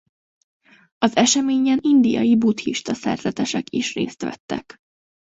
Az 0.97 1.15
eseményen 1.15 1.79
indiai 1.81 2.37
buddhista 2.37 2.93
szerzetesek 2.93 3.69
is 3.69 3.93
részt 3.93 4.21
vettek. 4.21 4.75